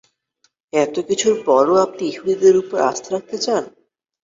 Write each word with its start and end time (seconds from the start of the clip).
এত 0.73 0.95
কিছুর 1.07 1.35
পরও 1.45 1.75
আপনি 1.85 2.03
ইহুদীদের 2.07 2.55
উপর 2.61 2.77
আস্থা 2.89 3.09
রাখতে 3.11 3.37
চান? 3.45 3.63